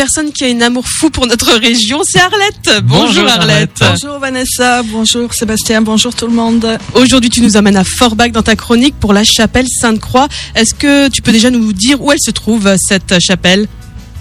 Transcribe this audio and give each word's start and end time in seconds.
personne 0.00 0.32
qui 0.32 0.44
a 0.44 0.48
une 0.48 0.62
amour 0.62 0.86
fou 0.88 1.10
pour 1.10 1.26
notre 1.26 1.52
région, 1.58 2.00
c'est 2.04 2.20
Arlette. 2.20 2.82
Bonjour, 2.84 3.28
Arlette. 3.28 3.82
Bonjour 3.82 4.18
Vanessa, 4.18 4.82
bonjour 4.82 5.34
Sébastien, 5.34 5.82
bonjour 5.82 6.14
tout 6.14 6.26
le 6.26 6.32
monde. 6.32 6.78
Aujourd'hui, 6.94 7.28
tu 7.28 7.42
nous 7.42 7.58
amènes 7.58 7.76
à 7.76 7.84
Forbach 7.84 8.32
dans 8.32 8.40
ta 8.40 8.56
chronique 8.56 8.94
pour 8.98 9.12
la 9.12 9.24
chapelle 9.24 9.66
Sainte-Croix. 9.68 10.26
Est-ce 10.54 10.72
que 10.72 11.08
tu 11.08 11.20
peux 11.20 11.32
déjà 11.32 11.50
nous 11.50 11.74
dire 11.74 12.00
où 12.00 12.10
elle 12.10 12.18
se 12.18 12.30
trouve, 12.30 12.74
cette 12.78 13.20
chapelle? 13.20 13.68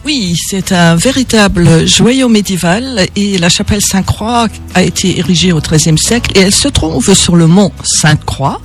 Oui, 0.03 0.35
c'est 0.49 0.73
un 0.73 0.97
véritable 0.97 1.87
joyau 1.87 2.27
médiéval 2.27 3.07
et 3.15 3.37
la 3.37 3.47
chapelle 3.47 3.81
Sainte-Croix 3.81 4.49
a 4.73 4.83
été 4.83 5.17
érigée 5.17 5.53
au 5.53 5.61
XIIIe 5.61 5.97
siècle 5.97 6.31
et 6.35 6.41
elle 6.41 6.53
se 6.53 6.67
trouve 6.67 7.13
sur 7.13 7.37
le 7.37 7.47
mont 7.47 7.71
Sainte-Croix 7.83 8.59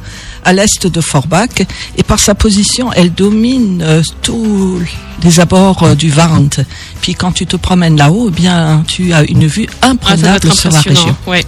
à 0.45 0.52
l'est 0.52 0.86
de 0.86 1.00
Forbach 1.00 1.61
et 1.96 2.02
par 2.02 2.18
sa 2.18 2.34
position, 2.34 2.93
elle 2.93 3.12
domine 3.12 3.82
euh, 3.82 4.02
tous 4.22 4.80
les 5.22 5.40
abords 5.40 5.82
euh, 5.82 5.94
du 5.94 6.11
Varnt. 6.11 6.61
Puis 7.00 7.14
quand 7.14 7.32
tu 7.32 7.46
te 7.46 7.56
promènes 7.56 7.96
là-haut, 7.96 8.29
eh 8.29 8.34
bien, 8.40 8.84
tu 8.86 9.12
as 9.12 9.22
une 9.25 9.46
vue 9.46 9.66
Ah, 9.82 9.88
imprenable 9.88 10.52
sur 10.52 10.71
la 10.71 10.80
région. 10.80 11.16
Ouais. 11.26 11.44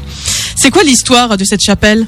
C'est 0.56 0.70
quoi 0.70 0.82
l'histoire 0.82 1.36
de 1.36 1.44
cette 1.44 1.60
chapelle? 1.60 2.06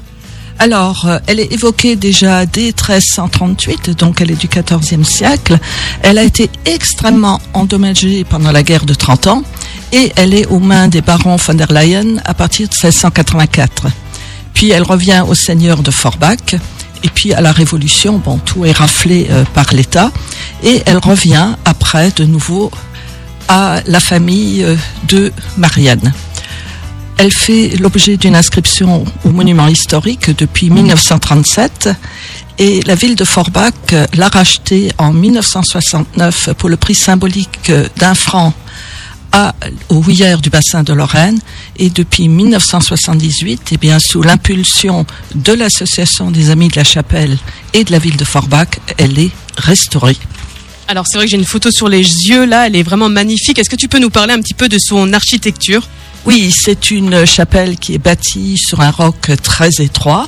Alors, 0.61 1.05
euh, 1.05 1.19
elle 1.27 1.39
est 1.39 1.53
évoquée 1.53 1.95
déjà 1.95 2.45
dès 2.45 2.73
1338, 2.73 3.91
donc 3.91 4.19
elle 4.19 4.31
est 4.31 4.35
du 4.35 4.47
XIVe 4.47 5.05
siècle. 5.05 5.57
Elle 6.01 6.17
a 6.17 6.23
été 6.23 6.49
extrêmement 6.65 7.39
endommagée 7.53 8.25
pendant 8.25 8.51
la 8.51 8.61
guerre 8.61 8.85
de 8.85 8.93
30 8.93 9.27
ans 9.27 9.43
et 9.93 10.11
elle 10.17 10.33
est 10.33 10.47
aux 10.47 10.59
mains 10.59 10.89
des 10.89 11.01
barons 11.01 11.37
von 11.37 11.53
der 11.53 11.71
Leyen 11.71 12.17
à 12.25 12.33
partir 12.33 12.67
de 12.67 12.73
1684. 12.73 13.87
Puis 14.53 14.71
elle 14.71 14.83
revient 14.83 15.23
au 15.25 15.33
seigneur 15.33 15.81
de 15.81 15.91
Forbach 15.91 16.55
et 17.03 17.09
puis 17.09 17.33
à 17.33 17.41
la 17.41 17.51
Révolution, 17.51 18.21
tout 18.45 18.65
est 18.65 18.71
raflé 18.71 19.27
euh, 19.29 19.43
par 19.53 19.73
l'État 19.73 20.11
et 20.63 20.81
elle 20.85 20.97
revient 20.97 21.55
après 21.65 22.11
de 22.11 22.25
nouveau 22.25 22.71
à 23.47 23.81
la 23.85 23.99
famille 23.99 24.63
euh, 24.63 24.75
de 25.07 25.31
Marianne. 25.57 26.13
Elle 27.17 27.31
fait 27.31 27.75
l'objet 27.79 28.15
d'une 28.15 28.35
inscription 28.35 29.03
au 29.25 29.29
monument 29.29 29.67
historique 29.67 30.35
depuis 30.37 30.69
1937 30.69 31.89
et 32.59 32.81
la 32.83 32.95
ville 32.95 33.15
de 33.15 33.25
Forbach 33.25 33.73
l'a 34.13 34.29
rachetée 34.29 34.91
en 34.97 35.11
1969 35.11 36.53
pour 36.57 36.69
le 36.69 36.77
prix 36.77 36.95
symbolique 36.95 37.71
d'un 37.97 38.15
franc 38.15 38.53
à, 39.31 39.53
au 39.89 39.95
Houillère 39.95 40.41
du 40.41 40.49
bassin 40.49 40.83
de 40.83 40.93
Lorraine 40.93 41.39
et 41.77 41.89
depuis 41.89 42.27
1978, 42.27 43.69
eh 43.71 43.77
bien, 43.77 43.99
sous 43.99 44.21
l'impulsion 44.21 45.05
de 45.35 45.53
l'association 45.53 46.31
des 46.31 46.49
Amis 46.49 46.69
de 46.69 46.75
la 46.75 46.83
Chapelle 46.83 47.37
et 47.73 47.83
de 47.83 47.91
la 47.91 47.99
ville 47.99 48.17
de 48.17 48.25
Forbach, 48.25 48.79
elle 48.97 49.17
est 49.19 49.31
restaurée. 49.57 50.17
Alors 50.87 51.05
c'est 51.07 51.17
vrai 51.17 51.25
que 51.25 51.31
j'ai 51.31 51.37
une 51.37 51.45
photo 51.45 51.69
sur 51.71 51.87
les 51.87 52.01
yeux 52.01 52.45
là, 52.45 52.65
elle 52.65 52.75
est 52.75 52.83
vraiment 52.83 53.09
magnifique. 53.09 53.59
Est-ce 53.59 53.69
que 53.69 53.75
tu 53.75 53.87
peux 53.87 53.99
nous 53.99 54.09
parler 54.09 54.33
un 54.33 54.41
petit 54.41 54.55
peu 54.55 54.67
de 54.67 54.77
son 54.79 55.13
architecture? 55.13 55.87
Oui, 56.25 56.51
c'est 56.51 56.91
une 56.91 57.25
chapelle 57.25 57.77
qui 57.77 57.93
est 57.93 57.99
bâtie 57.99 58.57
sur 58.57 58.81
un 58.81 58.91
roc 58.91 59.31
très 59.43 59.69
étroit. 59.79 60.27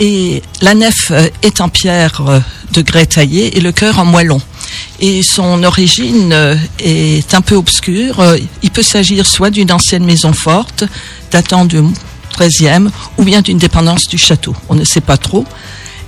Et 0.00 0.42
la 0.62 0.74
nef 0.74 1.12
est 1.42 1.60
en 1.60 1.68
pierre 1.68 2.22
euh, 2.26 2.40
de 2.72 2.82
grès 2.82 3.06
taillé 3.06 3.56
et 3.56 3.60
le 3.60 3.72
chœur 3.72 3.98
en 3.98 4.04
moellon. 4.04 4.40
Et 5.04 5.24
son 5.24 5.64
origine 5.64 6.32
euh, 6.32 6.54
est 6.78 7.34
un 7.34 7.40
peu 7.40 7.56
obscure. 7.56 8.20
Euh, 8.20 8.38
Il 8.62 8.70
peut 8.70 8.84
s'agir 8.84 9.26
soit 9.26 9.50
d'une 9.50 9.72
ancienne 9.72 10.04
maison 10.04 10.32
forte 10.32 10.84
datant 11.32 11.64
du 11.64 11.82
XIIIe 12.38 12.88
ou 13.18 13.24
bien 13.24 13.42
d'une 13.42 13.58
dépendance 13.58 14.06
du 14.08 14.16
château. 14.16 14.54
On 14.68 14.76
ne 14.76 14.84
sait 14.84 15.00
pas 15.00 15.16
trop. 15.16 15.44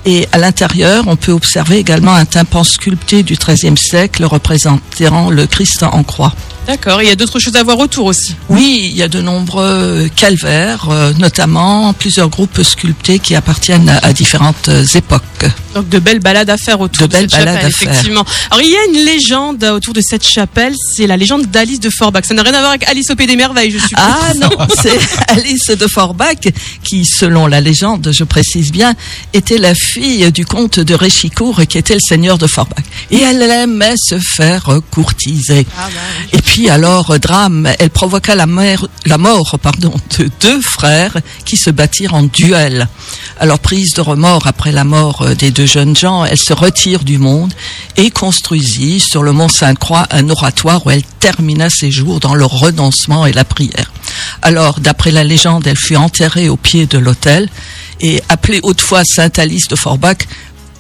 Et 0.06 0.28
à 0.30 0.38
l'intérieur, 0.38 1.04
on 1.08 1.16
peut 1.16 1.32
observer 1.32 1.78
également 1.78 2.14
un 2.14 2.24
tympan 2.24 2.62
sculpté 2.62 3.24
du 3.24 3.34
XIIIe 3.34 3.76
siècle 3.76 4.24
représentant 4.24 5.28
le 5.28 5.46
Christ 5.46 5.82
en 5.82 6.04
croix. 6.04 6.32
D'accord, 6.68 7.02
il 7.02 7.08
y 7.08 7.10
a 7.10 7.16
d'autres 7.16 7.40
choses 7.40 7.56
à 7.56 7.62
voir 7.64 7.78
autour 7.78 8.06
aussi. 8.06 8.36
Oui, 8.48 8.90
il 8.90 8.96
y 8.96 9.02
a 9.02 9.08
de 9.08 9.20
nombreux 9.20 10.08
calvaires, 10.14 10.88
euh, 10.90 11.12
notamment 11.18 11.92
plusieurs 11.94 12.28
groupes 12.28 12.62
sculptés 12.62 13.18
qui 13.18 13.34
appartiennent 13.34 13.98
à, 14.02 14.12
différentes 14.12 14.70
époques. 14.94 15.46
Donc 15.74 15.88
de 15.88 15.98
belles 15.98 16.20
balades 16.20 16.50
à 16.50 16.56
faire 16.56 16.80
autour 16.80 17.08
De 17.08 17.12
de, 17.12 17.12
belles 17.20 17.30
cette 17.30 17.40
balades 17.40 17.54
chapelle, 17.56 17.66
à 17.66 17.70
faire. 17.76 17.88
effectivement. 17.90 18.24
Alors 18.50 18.62
il 18.62 18.70
y 18.70 18.76
a 18.76 18.84
une 18.86 19.04
légende 19.04 19.64
autour 19.64 19.92
de 19.94 20.00
cette 20.00 20.26
chapelle, 20.26 20.74
c'est 20.94 21.06
la 21.06 21.16
légende 21.16 21.46
d'Alice 21.46 21.80
de 21.80 21.90
Forbach. 21.90 22.24
Ça 22.24 22.34
n'a 22.34 22.42
rien 22.42 22.54
à 22.54 22.58
voir 22.58 22.70
avec 22.70 22.88
Alice 22.88 23.10
au 23.10 23.16
Pays 23.16 23.26
des 23.26 23.36
Merveilles, 23.36 23.70
je 23.70 23.78
suppose. 23.78 23.96
Ah 23.98 24.32
non, 24.40 24.50
c'est 24.82 24.98
Alice 25.28 25.66
de 25.66 25.86
Forbach 25.86 26.36
qui, 26.82 27.04
selon 27.04 27.46
la 27.46 27.60
légende, 27.60 28.10
je 28.12 28.24
précise 28.24 28.70
bien, 28.72 28.94
était 29.32 29.58
la 29.58 29.74
fille 29.74 30.30
du 30.32 30.44
comte 30.46 30.78
de 30.80 30.94
Réchicourt 30.94 31.62
qui 31.68 31.78
était 31.78 31.94
le 31.94 32.00
seigneur 32.00 32.38
de 32.38 32.46
Forbach. 32.46 32.84
Et 33.10 33.18
elle 33.18 33.42
aimait 33.42 33.94
se 33.96 34.18
faire 34.18 34.68
euh, 34.68 34.80
courtiser. 34.90 35.66
Ah, 35.78 35.88
bah 35.92 36.00
Et 36.32 36.40
puis 36.42 36.68
alors, 36.70 37.10
euh, 37.10 37.18
drame, 37.18 37.68
elle 37.78 37.90
provoqua 37.90 38.34
la, 38.34 38.46
mère- 38.46 38.86
la 39.06 39.18
mort 39.18 39.58
pardon, 39.60 39.92
de 40.18 40.30
deux 40.40 40.60
frères 40.60 41.16
qui 41.44 41.56
se 41.56 41.70
battirent 41.70 42.14
en 42.14 42.22
duel. 42.22 42.88
Alors 43.40 43.58
prise 43.58 43.92
de 43.94 44.00
remords 44.00 44.46
après 44.46 44.72
la 44.72 44.84
mort 44.84 45.22
euh, 45.22 45.34
des 45.34 45.50
deux 45.50 45.63
jeunes 45.66 45.96
gens, 45.96 46.24
elle 46.24 46.38
se 46.38 46.52
retire 46.52 47.04
du 47.04 47.18
monde 47.18 47.52
et 47.96 48.10
construisit 48.10 49.00
sur 49.00 49.22
le 49.22 49.32
mont 49.32 49.48
Sainte-Croix 49.48 50.06
un 50.10 50.28
oratoire 50.28 50.86
où 50.86 50.90
elle 50.90 51.02
termina 51.20 51.70
ses 51.70 51.90
jours 51.90 52.20
dans 52.20 52.34
le 52.34 52.44
renoncement 52.44 53.26
et 53.26 53.32
la 53.32 53.44
prière. 53.44 53.92
Alors, 54.42 54.80
d'après 54.80 55.10
la 55.10 55.24
légende, 55.24 55.66
elle 55.66 55.76
fut 55.76 55.96
enterrée 55.96 56.48
au 56.48 56.56
pied 56.56 56.86
de 56.86 56.98
l'autel 56.98 57.48
et 58.00 58.22
appelée 58.28 58.60
autrefois 58.62 59.02
Sainte 59.04 59.38
Alice 59.38 59.68
de 59.68 59.76
Forbach. 59.76 60.18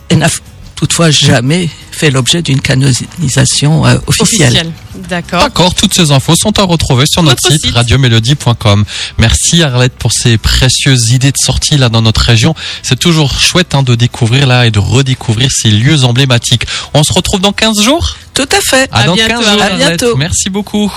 Elle 0.08 0.18
n'a 0.18 0.30
toutefois 0.74 1.10
jamais 1.10 1.68
fait 2.04 2.10
l'objet 2.10 2.42
d'une 2.42 2.60
canonisation 2.60 3.86
euh, 3.86 3.96
officielle. 4.06 4.48
Officiel. 4.48 4.72
D'accord. 5.08 5.40
D'accord, 5.42 5.74
toutes 5.74 5.94
ces 5.94 6.10
infos 6.12 6.36
sont 6.36 6.58
à 6.58 6.62
retrouver 6.62 7.06
sur 7.06 7.22
notre, 7.22 7.42
Notre 7.44 7.52
site, 7.56 7.66
site. 7.66 7.74
radiomélodie.com. 7.74 8.84
Merci 9.18 9.62
Arlette 9.62 9.94
pour 9.94 10.12
ces 10.12 10.36
précieuses 10.36 11.10
idées 11.12 11.32
de 11.32 11.38
sortie 11.42 11.78
là 11.78 11.88
dans 11.88 12.02
notre 12.02 12.20
région. 12.20 12.54
C'est 12.82 12.98
toujours 12.98 13.32
chouette 13.40 13.74
hein, 13.74 13.82
de 13.82 13.94
découvrir 13.94 14.46
là 14.46 14.66
et 14.66 14.70
de 14.70 14.78
redécouvrir 14.78 15.50
ces 15.50 15.70
lieux 15.70 16.04
emblématiques. 16.04 16.66
On 16.92 17.02
se 17.02 17.12
retrouve 17.12 17.40
dans 17.40 17.52
15 17.52 17.80
jours? 17.80 18.16
Tout 18.34 18.48
à 18.52 18.60
fait. 18.60 18.88
À, 18.92 19.00
À 19.00 19.04
dans 19.06 19.14
bientôt, 19.14 19.40
15 19.42 19.52
jours. 19.52 19.62
À 19.62 19.70
bientôt. 19.70 20.16
Merci 20.16 20.50
beaucoup. 20.50 20.92